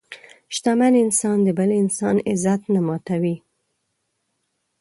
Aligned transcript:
شتمن 0.55 0.93
انسان 1.03 1.37
د 1.43 1.49
بل 1.59 1.69
انسان 1.81 2.15
عزت 2.29 2.61
نه 2.73 2.81
ماتوي. 2.87 3.35